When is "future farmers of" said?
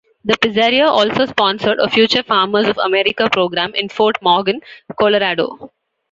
1.87-2.79